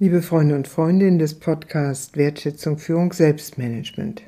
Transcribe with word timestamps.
Liebe 0.00 0.22
Freunde 0.22 0.54
und 0.54 0.68
Freundinnen 0.68 1.18
des 1.18 1.34
Podcasts 1.34 2.16
Wertschätzung 2.16 2.78
Führung 2.78 3.12
Selbstmanagement. 3.12 4.22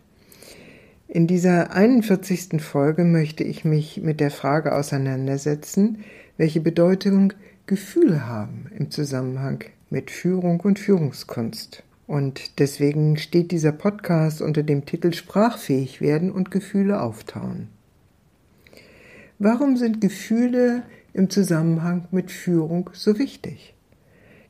In 1.07 1.29
dieser 1.29 1.73
41. 1.73 2.61
Folge 2.61 3.05
möchte 3.05 3.45
ich 3.45 3.65
mich 3.65 3.99
mit 4.03 4.19
der 4.19 4.33
Frage 4.33 4.75
auseinandersetzen, 4.75 5.99
welche 6.37 6.61
Bedeutung 6.61 7.35
Gefühle 7.67 8.27
haben 8.27 8.67
im 8.77 8.91
Zusammenhang 8.91 9.63
mit 9.91 10.11
Führung 10.11 10.59
und 10.59 10.81
Führungskunst. 10.81 11.85
Und 12.09 12.59
deswegen 12.59 13.17
steht 13.17 13.53
dieser 13.53 13.71
Podcast 13.71 14.43
unter 14.43 14.65
dem 14.65 14.87
Titel 14.87 15.13
Sprachfähig 15.13 16.01
werden 16.01 16.33
und 16.33 16.51
Gefühle 16.51 17.01
auftauen. 17.01 17.69
Warum 19.39 19.77
sind 19.77 20.01
Gefühle 20.01 20.83
im 21.13 21.31
Zusammenhang 21.31 22.09
mit 22.11 22.33
Führung 22.33 22.91
so 22.93 23.21
wichtig? 23.21 23.77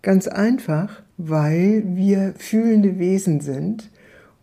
Ganz 0.00 0.28
einfach, 0.28 1.02
weil 1.28 1.82
wir 1.86 2.34
fühlende 2.38 2.98
Wesen 2.98 3.40
sind 3.40 3.90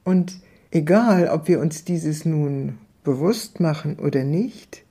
und 0.03 0.39
egal, 0.71 1.29
ob 1.29 1.47
wir 1.47 1.59
uns 1.59 1.83
dieses 1.83 2.25
nun 2.25 2.77
bewusst 3.03 3.59
machen 3.59 3.97
oder 3.99 4.23
nicht, 4.23 4.83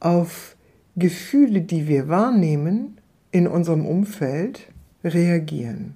auf 0.00 0.56
Gefühle, 0.96 1.60
die 1.60 1.88
wir 1.88 2.08
wahrnehmen 2.08 2.98
in 3.30 3.46
unserem 3.46 3.84
Umfeld, 3.84 4.68
reagieren. 5.04 5.94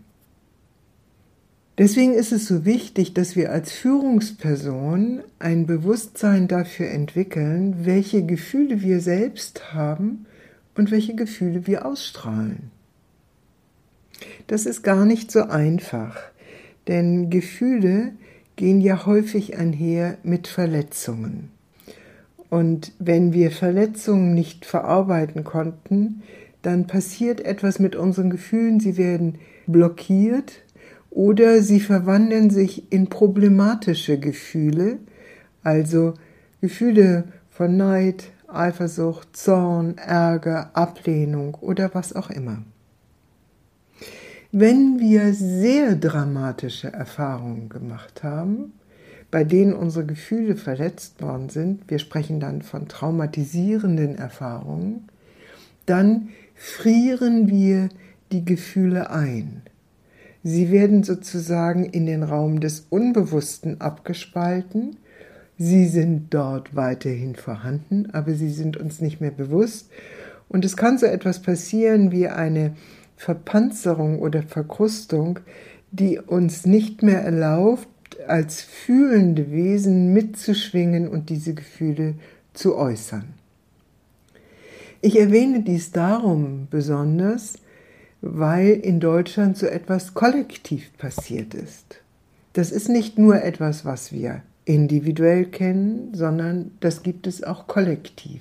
Deswegen 1.78 2.12
ist 2.12 2.32
es 2.32 2.46
so 2.46 2.66
wichtig, 2.66 3.14
dass 3.14 3.36
wir 3.36 3.52
als 3.52 3.72
Führungsperson 3.72 5.22
ein 5.38 5.66
Bewusstsein 5.66 6.46
dafür 6.46 6.90
entwickeln, 6.90 7.86
welche 7.86 8.26
Gefühle 8.26 8.82
wir 8.82 9.00
selbst 9.00 9.72
haben 9.72 10.26
und 10.74 10.90
welche 10.90 11.14
Gefühle 11.14 11.66
wir 11.66 11.86
ausstrahlen. 11.86 12.70
Das 14.46 14.66
ist 14.66 14.82
gar 14.82 15.04
nicht 15.04 15.30
so 15.30 15.42
einfach, 15.44 16.18
denn 16.88 17.30
Gefühle 17.30 18.12
gehen 18.56 18.80
ja 18.80 19.06
häufig 19.06 19.56
einher 19.56 20.18
mit 20.22 20.46
Verletzungen. 20.46 21.50
Und 22.50 22.92
wenn 22.98 23.32
wir 23.32 23.52
Verletzungen 23.52 24.34
nicht 24.34 24.66
verarbeiten 24.66 25.44
konnten, 25.44 26.22
dann 26.62 26.86
passiert 26.86 27.40
etwas 27.40 27.78
mit 27.78 27.96
unseren 27.96 28.28
Gefühlen, 28.28 28.80
sie 28.80 28.96
werden 28.96 29.38
blockiert 29.66 30.62
oder 31.10 31.62
sie 31.62 31.80
verwandeln 31.80 32.50
sich 32.50 32.92
in 32.92 33.08
problematische 33.08 34.18
Gefühle, 34.18 34.98
also 35.62 36.14
Gefühle 36.60 37.24
von 37.50 37.76
Neid, 37.76 38.24
Eifersucht, 38.48 39.36
Zorn, 39.36 39.96
Ärger, 39.96 40.70
Ablehnung 40.74 41.54
oder 41.60 41.90
was 41.94 42.14
auch 42.14 42.30
immer. 42.30 42.62
Wenn 44.52 44.98
wir 44.98 45.32
sehr 45.32 45.94
dramatische 45.94 46.92
Erfahrungen 46.92 47.68
gemacht 47.68 48.24
haben, 48.24 48.72
bei 49.30 49.44
denen 49.44 49.72
unsere 49.72 50.04
Gefühle 50.04 50.56
verletzt 50.56 51.22
worden 51.22 51.50
sind, 51.50 51.88
wir 51.88 52.00
sprechen 52.00 52.40
dann 52.40 52.62
von 52.62 52.88
traumatisierenden 52.88 54.18
Erfahrungen, 54.18 55.08
dann 55.86 56.30
frieren 56.56 57.46
wir 57.46 57.90
die 58.32 58.44
Gefühle 58.44 59.10
ein. 59.10 59.62
Sie 60.42 60.72
werden 60.72 61.04
sozusagen 61.04 61.84
in 61.84 62.06
den 62.06 62.24
Raum 62.24 62.58
des 62.58 62.86
Unbewussten 62.90 63.80
abgespalten. 63.80 64.96
Sie 65.58 65.86
sind 65.86 66.34
dort 66.34 66.74
weiterhin 66.74 67.36
vorhanden, 67.36 68.10
aber 68.12 68.34
sie 68.34 68.50
sind 68.50 68.76
uns 68.76 69.00
nicht 69.00 69.20
mehr 69.20 69.30
bewusst. 69.30 69.90
Und 70.48 70.64
es 70.64 70.76
kann 70.76 70.98
so 70.98 71.06
etwas 71.06 71.40
passieren 71.40 72.10
wie 72.10 72.26
eine 72.26 72.74
Verpanzerung 73.20 74.20
oder 74.20 74.42
Verkrustung, 74.42 75.40
die 75.90 76.18
uns 76.18 76.64
nicht 76.64 77.02
mehr 77.02 77.20
erlaubt, 77.20 77.86
als 78.26 78.62
fühlende 78.62 79.52
Wesen 79.52 80.14
mitzuschwingen 80.14 81.06
und 81.06 81.28
diese 81.28 81.52
Gefühle 81.52 82.14
zu 82.54 82.76
äußern. 82.76 83.34
Ich 85.02 85.20
erwähne 85.20 85.60
dies 85.60 85.92
darum 85.92 86.66
besonders, 86.70 87.58
weil 88.22 88.70
in 88.70 89.00
Deutschland 89.00 89.58
so 89.58 89.66
etwas 89.66 90.14
kollektiv 90.14 90.90
passiert 90.96 91.52
ist. 91.52 92.00
Das 92.54 92.72
ist 92.72 92.88
nicht 92.88 93.18
nur 93.18 93.42
etwas, 93.44 93.84
was 93.84 94.12
wir 94.14 94.40
individuell 94.64 95.44
kennen, 95.44 96.14
sondern 96.14 96.70
das 96.80 97.02
gibt 97.02 97.26
es 97.26 97.44
auch 97.44 97.66
kollektiv. 97.66 98.40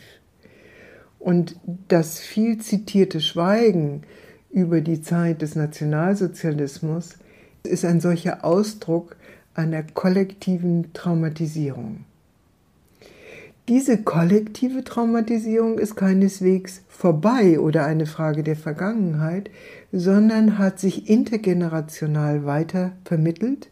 Und 1.19 1.57
das 1.89 2.19
viel 2.19 2.59
zitierte 2.59 3.19
Schweigen 3.19 4.03
über 4.51 4.81
die 4.81 5.01
Zeit 5.01 5.41
des 5.41 5.55
Nationalsozialismus 5.55 7.17
ist 7.63 7.85
ein 7.85 8.01
solcher 8.01 8.43
Ausdruck 8.43 9.15
einer 9.53 9.83
kollektiven 9.83 10.93
Traumatisierung. 10.93 12.05
Diese 13.67 13.99
kollektive 13.99 14.83
Traumatisierung 14.83 15.77
ist 15.77 15.95
keineswegs 15.95 16.81
vorbei 16.87 17.59
oder 17.59 17.85
eine 17.85 18.07
Frage 18.07 18.41
der 18.41 18.55
Vergangenheit, 18.55 19.51
sondern 19.91 20.57
hat 20.57 20.79
sich 20.79 21.07
intergenerational 21.07 22.45
weiter 22.45 22.93
vermittelt 23.05 23.69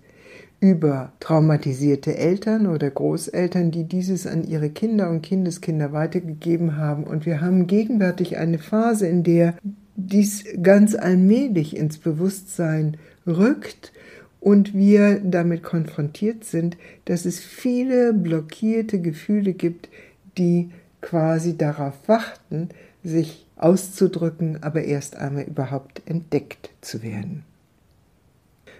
über 0.59 1.13
traumatisierte 1.19 2.15
Eltern 2.15 2.67
oder 2.67 2.89
Großeltern, 2.89 3.71
die 3.71 3.85
dieses 3.85 4.27
an 4.27 4.43
ihre 4.43 4.69
Kinder 4.69 5.09
und 5.09 5.21
Kindeskinder 5.21 5.93
weitergegeben 5.93 6.77
haben. 6.77 7.03
Und 7.03 7.25
wir 7.25 7.41
haben 7.41 7.65
gegenwärtig 7.67 8.37
eine 8.37 8.57
Phase, 8.57 9.07
in 9.07 9.23
der 9.23 9.55
dies 9.97 10.45
ganz 10.61 10.95
allmählich 10.95 11.75
ins 11.75 11.97
Bewusstsein 11.97 12.97
rückt 13.25 13.91
und 14.39 14.73
wir 14.73 15.19
damit 15.19 15.63
konfrontiert 15.63 16.45
sind, 16.45 16.77
dass 17.05 17.25
es 17.25 17.39
viele 17.39 18.13
blockierte 18.13 19.01
Gefühle 19.01 19.53
gibt, 19.53 19.89
die 20.37 20.69
quasi 21.01 21.57
darauf 21.57 21.95
warten, 22.07 22.69
sich 23.03 23.47
auszudrücken, 23.55 24.61
aber 24.61 24.83
erst 24.83 25.15
einmal 25.15 25.43
überhaupt 25.43 26.03
entdeckt 26.05 26.69
zu 26.81 27.01
werden. 27.01 27.43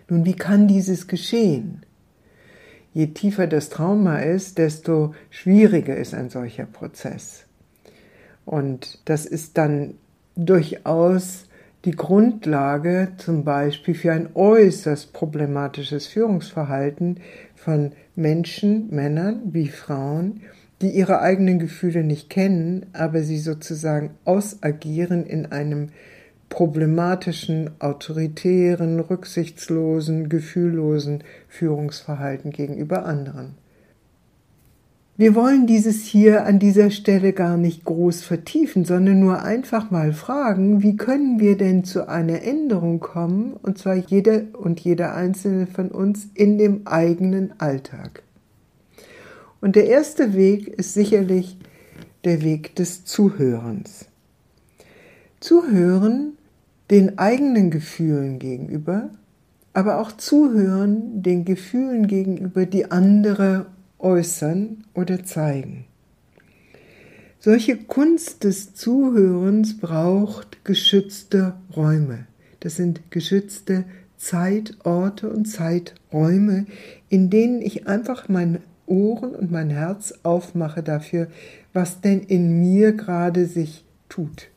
Nun, 0.10 0.24
wie 0.24 0.36
kann 0.36 0.68
dieses 0.68 1.08
geschehen? 1.08 1.82
Je 2.94 3.08
tiefer 3.08 3.48
das 3.48 3.70
Trauma 3.70 4.20
ist, 4.20 4.60
desto 4.60 5.16
schwieriger 5.32 5.98
ist 5.98 6.14
ein 6.14 6.30
solcher 6.30 6.66
Prozess. 6.66 7.46
Und 8.46 9.00
das 9.06 9.26
ist 9.26 9.58
dann 9.58 9.96
durchaus 10.38 11.46
die 11.86 11.92
Grundlage 11.92 13.10
zum 13.18 13.44
Beispiel 13.44 13.96
für 13.96 14.12
ein 14.12 14.30
äußerst 14.34 15.14
problematisches 15.14 16.08
Führungsverhalten 16.08 17.20
von 17.56 17.92
Menschen, 18.16 18.90
Männern 18.90 19.42
wie 19.54 19.68
Frauen, 19.68 20.42
die 20.82 20.90
ihre 20.90 21.22
eigenen 21.22 21.60
Gefühle 21.60 22.04
nicht 22.04 22.30
kennen, 22.30 22.86
aber 22.94 23.22
sie 23.22 23.40
sozusagen 23.40 24.12
ausagieren 24.26 25.26
in 25.26 25.48
einem 25.48 25.90
problematischen, 26.50 27.72
autoritären, 27.80 29.00
rücksichtslosen, 29.00 30.30
gefühllosen 30.30 31.24
Führungsverhalten 31.48 32.52
gegenüber 32.52 33.06
anderen. 33.06 33.56
Wir 35.20 35.34
wollen 35.34 35.66
dieses 35.66 36.04
hier 36.04 36.46
an 36.46 36.60
dieser 36.60 36.92
Stelle 36.92 37.34
gar 37.34 37.58
nicht 37.58 37.84
groß 37.86 38.22
vertiefen, 38.22 38.86
sondern 38.86 39.20
nur 39.20 39.42
einfach 39.42 39.90
mal 39.90 40.14
fragen, 40.14 40.84
wie 40.84 40.96
können 40.96 41.40
wir 41.40 41.58
denn 41.58 41.84
zu 41.84 42.08
einer 42.08 42.44
Änderung 42.44 43.00
kommen, 43.00 43.54
und 43.54 43.80
zwar 43.80 43.96
jeder 43.96 44.44
und 44.54 44.80
jeder 44.80 45.16
einzelne 45.16 45.66
von 45.66 45.90
uns 45.90 46.28
in 46.36 46.60
dem 46.60 46.86
eigenen 46.86 47.60
Alltag. 47.60 48.22
Und 49.60 49.76
der 49.76 49.88
erste 49.88 50.36
Weg 50.36 50.68
ist 50.68 50.94
sicherlich 50.94 51.58
der 52.24 52.44
Weg 52.44 52.76
des 52.76 53.04
Zuhörens. 53.04 54.06
Zuhören 55.40 56.34
den 56.92 57.18
eigenen 57.18 57.72
Gefühlen 57.72 58.38
gegenüber, 58.38 59.10
aber 59.74 60.00
auch 60.00 60.12
zuhören 60.12 61.24
den 61.24 61.44
Gefühlen 61.44 62.06
gegenüber, 62.06 62.68
die 62.68 62.92
andere 62.92 63.66
äußern 64.00 64.86
oder 64.94 65.24
zeigen. 65.24 65.86
Solche 67.40 67.78
Kunst 67.78 68.44
des 68.44 68.74
Zuhörens 68.74 69.78
braucht 69.80 70.66
geschützte 70.66 71.54
Räume. 71.76 72.26
Das 72.60 72.76
sind 72.76 73.12
geschützte 73.12 73.86
Zeitorte 74.18 75.30
und 75.30 75.46
Zeiträume, 75.46 76.66
in 77.10 77.30
denen 77.30 77.62
ich 77.62 77.88
einfach 77.88 78.28
meine 78.28 78.62
Ohren 78.88 79.36
und 79.36 79.52
mein 79.52 79.70
Herz 79.70 80.14
aufmache 80.24 80.82
dafür, 80.82 81.28
was 81.74 82.02
denn 82.02 82.22
in 82.22 82.60
mir 82.60 82.94
gerade 82.94 83.46
sich 83.46 83.86
tut. 84.10 84.50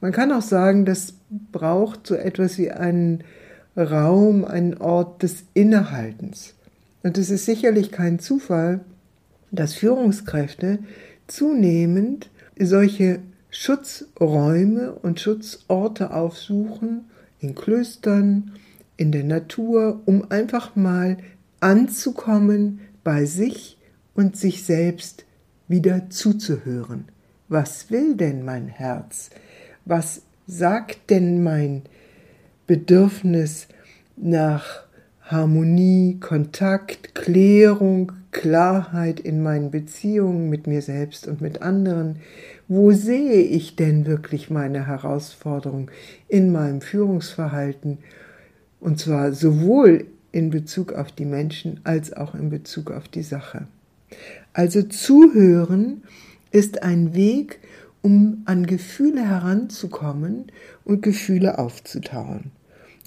Man 0.00 0.12
kann 0.12 0.32
auch 0.32 0.42
sagen, 0.42 0.84
das 0.84 1.14
braucht 1.52 2.06
so 2.06 2.14
etwas 2.14 2.58
wie 2.58 2.70
einen 2.70 3.22
Raum, 3.76 4.44
einen 4.44 4.76
Ort 4.78 5.22
des 5.22 5.44
Innehaltens. 5.54 6.54
Und 7.02 7.18
es 7.18 7.30
ist 7.30 7.46
sicherlich 7.46 7.90
kein 7.90 8.18
Zufall, 8.18 8.80
dass 9.50 9.74
Führungskräfte 9.74 10.78
zunehmend 11.26 12.30
solche 12.58 13.20
Schutzräume 13.50 14.92
und 14.92 15.18
Schutzorte 15.18 16.12
aufsuchen, 16.12 17.06
in 17.40 17.54
Klöstern, 17.54 18.52
in 18.96 19.12
der 19.12 19.24
Natur, 19.24 20.02
um 20.04 20.30
einfach 20.30 20.76
mal 20.76 21.16
anzukommen 21.60 22.80
bei 23.02 23.24
sich 23.24 23.78
und 24.14 24.36
sich 24.36 24.64
selbst 24.64 25.24
wieder 25.68 26.10
zuzuhören. 26.10 27.06
Was 27.48 27.90
will 27.90 28.14
denn 28.16 28.44
mein 28.44 28.68
Herz? 28.68 29.30
Was 29.84 30.22
sagt 30.46 31.10
denn 31.10 31.42
mein 31.42 31.82
Bedürfnis 32.66 33.68
nach 34.16 34.84
Harmonie, 35.30 36.18
Kontakt, 36.18 37.14
Klärung, 37.14 38.10
Klarheit 38.32 39.20
in 39.20 39.42
meinen 39.42 39.70
Beziehungen 39.70 40.50
mit 40.50 40.66
mir 40.66 40.82
selbst 40.82 41.28
und 41.28 41.40
mit 41.40 41.62
anderen? 41.62 42.16
Wo 42.66 42.90
sehe 42.90 43.42
ich 43.42 43.76
denn 43.76 44.06
wirklich 44.06 44.50
meine 44.50 44.88
Herausforderung 44.88 45.90
in 46.26 46.50
meinem 46.50 46.80
Führungsverhalten? 46.80 47.98
Und 48.80 48.98
zwar 48.98 49.32
sowohl 49.32 50.06
in 50.32 50.50
Bezug 50.50 50.92
auf 50.92 51.12
die 51.12 51.26
Menschen 51.26 51.80
als 51.84 52.12
auch 52.12 52.34
in 52.34 52.50
Bezug 52.50 52.90
auf 52.90 53.06
die 53.06 53.22
Sache. 53.22 53.68
Also 54.52 54.82
zuhören 54.82 56.02
ist 56.50 56.82
ein 56.82 57.14
Weg, 57.14 57.60
um 58.02 58.42
an 58.46 58.66
Gefühle 58.66 59.28
heranzukommen 59.28 60.46
und 60.84 61.02
Gefühle 61.02 61.58
aufzutauen. 61.58 62.50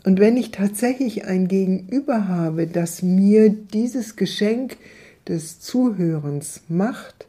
Und 0.03 0.19
wenn 0.19 0.35
ich 0.35 0.51
tatsächlich 0.51 1.25
ein 1.25 1.47
Gegenüber 1.47 2.27
habe, 2.27 2.67
das 2.67 3.01
mir 3.01 3.49
dieses 3.49 4.15
Geschenk 4.15 4.77
des 5.27 5.61
Zuhörens 5.61 6.61
macht, 6.67 7.27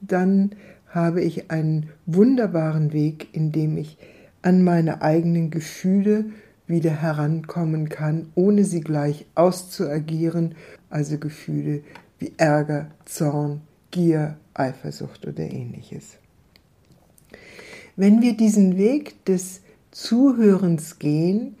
dann 0.00 0.52
habe 0.88 1.20
ich 1.22 1.50
einen 1.50 1.90
wunderbaren 2.06 2.92
Weg, 2.92 3.28
in 3.32 3.50
dem 3.50 3.76
ich 3.76 3.98
an 4.42 4.62
meine 4.62 5.02
eigenen 5.02 5.50
Gefühle 5.50 6.26
wieder 6.68 6.90
herankommen 6.90 7.88
kann, 7.88 8.30
ohne 8.34 8.64
sie 8.64 8.80
gleich 8.80 9.26
auszuagieren, 9.34 10.54
also 10.90 11.18
Gefühle 11.18 11.82
wie 12.18 12.32
Ärger, 12.36 12.90
Zorn, 13.04 13.60
Gier, 13.90 14.36
Eifersucht 14.54 15.26
oder 15.26 15.42
ähnliches. 15.42 16.18
Wenn 17.96 18.20
wir 18.20 18.36
diesen 18.36 18.76
Weg 18.76 19.24
des 19.24 19.60
Zuhörens 19.90 20.98
gehen, 20.98 21.56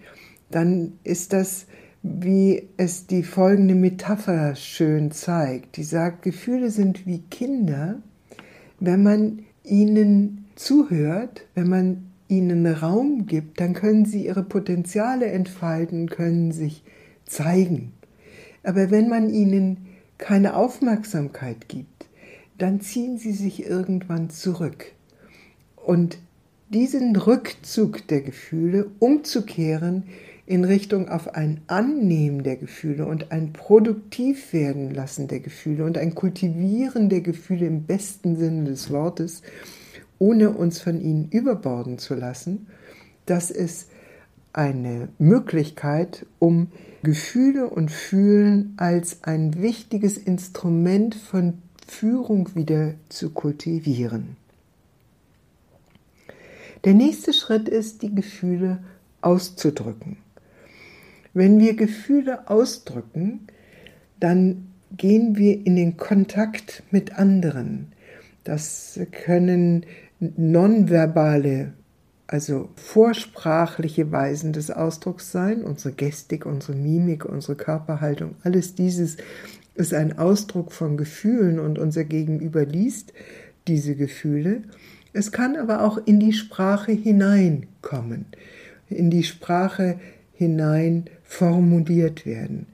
dann 0.50 0.98
ist 1.04 1.32
das, 1.32 1.66
wie 2.02 2.68
es 2.76 3.06
die 3.06 3.22
folgende 3.22 3.74
Metapher 3.74 4.54
schön 4.54 5.10
zeigt. 5.10 5.76
Die 5.76 5.84
sagt, 5.84 6.22
Gefühle 6.22 6.70
sind 6.70 7.06
wie 7.06 7.18
Kinder, 7.30 8.00
wenn 8.78 9.02
man 9.02 9.44
ihnen 9.64 10.46
zuhört, 10.54 11.46
wenn 11.54 11.68
man 11.68 12.10
ihnen 12.28 12.66
Raum 12.66 13.26
gibt, 13.26 13.60
dann 13.60 13.74
können 13.74 14.04
sie 14.04 14.26
ihre 14.26 14.42
Potenziale 14.42 15.26
entfalten, 15.26 16.08
können 16.08 16.52
sich 16.52 16.82
zeigen. 17.24 17.92
Aber 18.62 18.90
wenn 18.90 19.08
man 19.08 19.30
ihnen 19.30 19.86
keine 20.18 20.56
Aufmerksamkeit 20.56 21.68
gibt, 21.68 22.06
dann 22.58 22.80
ziehen 22.80 23.18
sie 23.18 23.32
sich 23.32 23.66
irgendwann 23.66 24.30
zurück. 24.30 24.92
Und 25.76 26.18
diesen 26.68 27.14
Rückzug 27.14 28.06
der 28.08 28.22
Gefühle 28.22 28.90
umzukehren 28.98 30.04
in 30.46 30.64
Richtung 30.64 31.08
auf 31.08 31.34
ein 31.34 31.60
Annehmen 31.66 32.44
der 32.44 32.56
Gefühle 32.56 33.06
und 33.06 33.32
ein 33.32 33.52
produktiv 33.52 34.52
werden 34.52 34.94
lassen 34.94 35.26
der 35.26 35.40
Gefühle 35.40 35.84
und 35.84 35.98
ein 35.98 36.14
Kultivieren 36.14 37.08
der 37.08 37.20
Gefühle 37.20 37.66
im 37.66 37.82
besten 37.82 38.36
Sinne 38.36 38.70
des 38.70 38.90
Wortes, 38.90 39.42
ohne 40.18 40.50
uns 40.50 40.80
von 40.80 41.00
ihnen 41.00 41.28
überborden 41.30 41.98
zu 41.98 42.14
lassen, 42.14 42.68
das 43.26 43.50
ist 43.50 43.90
eine 44.52 45.08
Möglichkeit, 45.18 46.24
um 46.38 46.68
Gefühle 47.02 47.68
und 47.68 47.90
Fühlen 47.90 48.74
als 48.76 49.24
ein 49.24 49.60
wichtiges 49.60 50.16
Instrument 50.16 51.14
von 51.14 51.58
Führung 51.86 52.54
wieder 52.54 52.94
zu 53.08 53.30
kultivieren. 53.30 54.36
Der 56.84 56.94
nächste 56.94 57.32
Schritt 57.32 57.68
ist, 57.68 58.02
die 58.02 58.14
Gefühle 58.14 58.82
auszudrücken. 59.20 60.18
Wenn 61.36 61.60
wir 61.60 61.76
Gefühle 61.76 62.48
ausdrücken, 62.48 63.48
dann 64.18 64.68
gehen 64.96 65.36
wir 65.36 65.66
in 65.66 65.76
den 65.76 65.98
Kontakt 65.98 66.82
mit 66.90 67.18
anderen. 67.18 67.88
Das 68.42 68.98
können 69.12 69.84
nonverbale, 70.18 71.74
also 72.26 72.70
vorsprachliche 72.76 74.10
Weisen 74.12 74.54
des 74.54 74.70
Ausdrucks 74.70 75.30
sein, 75.30 75.62
unsere 75.62 75.94
Gestik, 75.94 76.46
unsere 76.46 76.72
Mimik, 76.72 77.26
unsere 77.26 77.54
Körperhaltung, 77.54 78.36
alles 78.42 78.74
dieses 78.74 79.18
ist 79.74 79.92
ein 79.92 80.18
Ausdruck 80.18 80.72
von 80.72 80.96
Gefühlen 80.96 81.58
und 81.58 81.78
unser 81.78 82.04
Gegenüber 82.04 82.64
liest 82.64 83.12
diese 83.68 83.94
Gefühle. 83.94 84.62
Es 85.12 85.32
kann 85.32 85.56
aber 85.56 85.84
auch 85.84 85.98
in 85.98 86.18
die 86.18 86.32
Sprache 86.32 86.92
hineinkommen, 86.92 88.24
in 88.88 89.10
die 89.10 89.24
Sprache 89.24 90.00
hinein 90.32 91.10
formuliert 91.26 92.24
werden. 92.24 92.66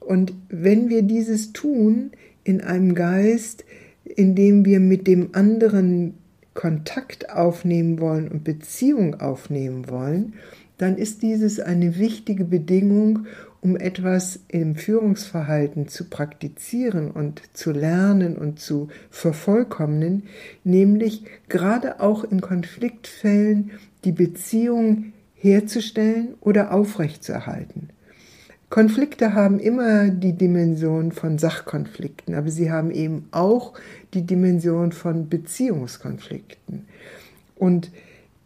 Und 0.00 0.34
wenn 0.48 0.90
wir 0.90 1.02
dieses 1.02 1.52
tun 1.52 2.10
in 2.42 2.60
einem 2.60 2.94
Geist, 2.94 3.64
in 4.04 4.34
dem 4.34 4.64
wir 4.64 4.80
mit 4.80 5.06
dem 5.06 5.30
anderen 5.32 6.14
Kontakt 6.52 7.30
aufnehmen 7.30 8.00
wollen 8.00 8.28
und 8.28 8.44
Beziehung 8.44 9.20
aufnehmen 9.20 9.88
wollen, 9.88 10.34
dann 10.78 10.98
ist 10.98 11.22
dieses 11.22 11.60
eine 11.60 11.98
wichtige 11.98 12.44
Bedingung, 12.44 13.26
um 13.60 13.76
etwas 13.76 14.40
im 14.48 14.76
Führungsverhalten 14.76 15.88
zu 15.88 16.04
praktizieren 16.10 17.10
und 17.10 17.42
zu 17.54 17.72
lernen 17.72 18.36
und 18.36 18.60
zu 18.60 18.88
vervollkommnen, 19.08 20.24
nämlich 20.64 21.24
gerade 21.48 22.00
auch 22.00 22.24
in 22.24 22.42
Konfliktfällen 22.42 23.70
die 24.04 24.12
Beziehung 24.12 25.14
herzustellen 25.44 26.34
oder 26.40 26.72
aufrechtzuerhalten. 26.72 27.90
Konflikte 28.70 29.34
haben 29.34 29.60
immer 29.60 30.08
die 30.08 30.32
Dimension 30.32 31.12
von 31.12 31.38
Sachkonflikten, 31.38 32.34
aber 32.34 32.50
sie 32.50 32.72
haben 32.72 32.90
eben 32.90 33.28
auch 33.30 33.74
die 34.14 34.22
Dimension 34.22 34.90
von 34.90 35.28
Beziehungskonflikten. 35.28 36.86
Und 37.56 37.92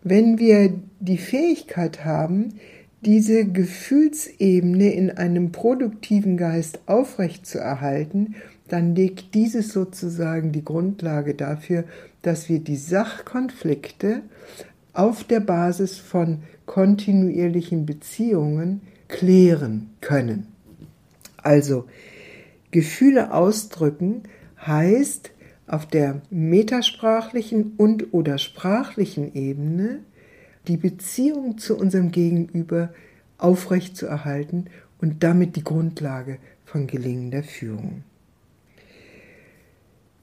wenn 0.02 0.38
wir 0.38 0.74
die 0.98 1.18
Fähigkeit 1.18 2.04
haben, 2.04 2.54
diese 3.02 3.46
Gefühlsebene 3.46 4.92
in 4.92 5.12
einem 5.12 5.52
produktiven 5.52 6.36
Geist 6.36 6.80
aufrechtzuerhalten, 6.86 8.34
dann 8.66 8.96
legt 8.96 9.34
dieses 9.34 9.72
sozusagen 9.72 10.50
die 10.50 10.64
Grundlage 10.64 11.34
dafür, 11.34 11.84
dass 12.22 12.48
wir 12.48 12.58
die 12.58 12.76
Sachkonflikte 12.76 14.22
auf 14.92 15.22
der 15.24 15.40
Basis 15.40 15.96
von 15.96 16.42
kontinuierlichen 16.68 17.86
Beziehungen 17.86 18.82
klären 19.08 19.90
können. 20.00 20.46
Also 21.38 21.86
Gefühle 22.70 23.32
ausdrücken 23.32 24.22
heißt 24.64 25.30
auf 25.66 25.86
der 25.86 26.20
metasprachlichen 26.30 27.72
und 27.76 28.12
oder 28.12 28.38
sprachlichen 28.38 29.34
Ebene 29.34 30.00
die 30.68 30.76
Beziehung 30.76 31.58
zu 31.58 31.76
unserem 31.76 32.12
Gegenüber 32.12 32.90
aufrechtzuerhalten 33.38 34.66
und 35.00 35.24
damit 35.24 35.56
die 35.56 35.64
Grundlage 35.64 36.38
von 36.66 36.86
gelingender 36.86 37.42
Führung. 37.42 38.04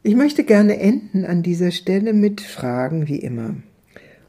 Ich 0.03 0.15
möchte 0.15 0.43
gerne 0.43 0.79
enden 0.79 1.25
an 1.25 1.41
dieser 1.41 1.71
Stelle 1.71 2.13
mit 2.13 2.41
Fragen 2.41 3.07
wie 3.07 3.17
immer. 3.17 3.55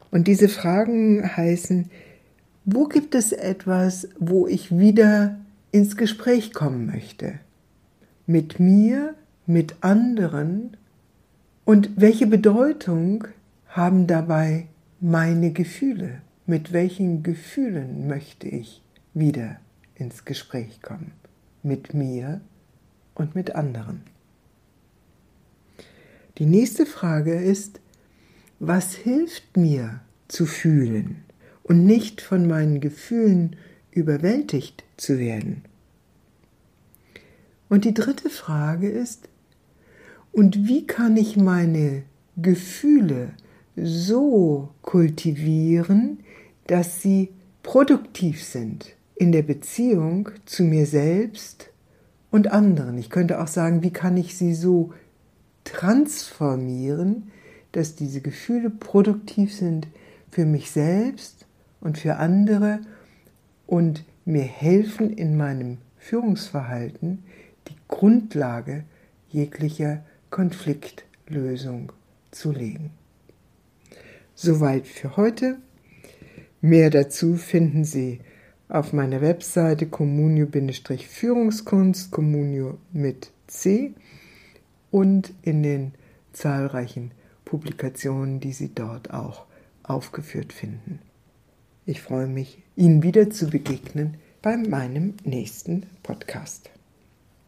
Und 0.09 0.27
diese 0.27 0.49
Fragen 0.49 1.37
heißen, 1.37 1.91
wo 2.69 2.83
gibt 2.83 3.15
es 3.15 3.31
etwas, 3.31 4.09
wo 4.19 4.45
ich 4.45 4.77
wieder 4.77 5.37
ins 5.71 5.95
Gespräch 5.95 6.53
kommen 6.53 6.85
möchte? 6.85 7.39
Mit 8.25 8.59
mir, 8.59 9.15
mit 9.45 9.75
anderen? 9.79 10.75
Und 11.63 11.91
welche 11.95 12.27
Bedeutung 12.27 13.23
haben 13.67 14.05
dabei 14.05 14.67
meine 14.99 15.53
Gefühle? 15.53 16.21
Mit 16.45 16.73
welchen 16.73 17.23
Gefühlen 17.23 18.05
möchte 18.07 18.49
ich 18.49 18.83
wieder 19.13 19.61
ins 19.95 20.25
Gespräch 20.25 20.81
kommen? 20.81 21.13
Mit 21.63 21.93
mir 21.93 22.41
und 23.15 23.33
mit 23.33 23.55
anderen. 23.55 24.01
Die 26.37 26.45
nächste 26.45 26.85
Frage 26.85 27.33
ist, 27.33 27.79
was 28.59 28.93
hilft 28.93 29.55
mir 29.55 30.01
zu 30.27 30.45
fühlen? 30.45 31.23
Und 31.67 31.85
nicht 31.85 32.21
von 32.21 32.47
meinen 32.47 32.79
Gefühlen 32.79 33.55
überwältigt 33.91 34.83
zu 34.95 35.19
werden. 35.19 35.63
Und 37.69 37.85
die 37.85 37.93
dritte 37.93 38.29
Frage 38.29 38.89
ist, 38.89 39.27
und 40.31 40.67
wie 40.67 40.85
kann 40.85 41.17
ich 41.17 41.35
meine 41.35 42.03
Gefühle 42.37 43.31
so 43.75 44.69
kultivieren, 44.81 46.19
dass 46.67 47.01
sie 47.01 47.29
produktiv 47.63 48.43
sind 48.43 48.95
in 49.15 49.31
der 49.31 49.41
Beziehung 49.41 50.29
zu 50.45 50.63
mir 50.63 50.85
selbst 50.85 51.71
und 52.29 52.51
anderen. 52.51 52.97
Ich 52.97 53.09
könnte 53.09 53.41
auch 53.41 53.47
sagen, 53.47 53.81
wie 53.81 53.91
kann 53.91 54.15
ich 54.15 54.37
sie 54.37 54.53
so 54.53 54.93
transformieren, 55.63 57.31
dass 57.71 57.95
diese 57.95 58.21
Gefühle 58.21 58.69
produktiv 58.69 59.55
sind 59.55 59.87
für 60.29 60.45
mich 60.45 60.69
selbst 60.71 61.46
und 61.87 61.97
für 61.97 62.17
andere 62.17 62.81
und 63.65 64.03
mir 64.25 64.43
helfen 64.43 65.09
in 65.09 65.37
meinem 65.37 65.77
Führungsverhalten 65.97 67.23
die 67.69 67.77
Grundlage 67.87 68.83
jeglicher 69.29 70.03
Konfliktlösung 70.29 71.93
zu 72.31 72.51
legen. 72.51 72.91
Soweit 74.35 74.85
für 74.85 75.15
heute. 75.15 75.59
Mehr 76.59 76.89
dazu 76.89 77.37
finden 77.37 77.85
Sie 77.85 78.19
auf 78.67 78.91
meiner 78.91 79.21
Webseite 79.21 79.87
Communio-Führungskunst, 79.87 82.11
Communio 82.11 82.79
mit 82.91 83.31
C 83.47 83.93
und 84.91 85.33
in 85.41 85.63
den 85.63 85.93
zahlreichen 86.33 87.11
Publikationen, 87.45 88.41
die 88.41 88.51
Sie 88.51 88.75
dort 88.75 89.13
auch 89.13 89.45
aufgeführt 89.83 90.51
finden. 90.51 90.99
Ich 91.89 92.01
freue 92.01 92.27
mich, 92.27 92.57
Ihnen 92.75 93.01
wieder 93.01 93.29
zu 93.29 93.49
begegnen 93.49 94.17
bei 94.41 94.57
meinem 94.57 95.13
nächsten 95.23 95.85
Podcast. 96.03 96.69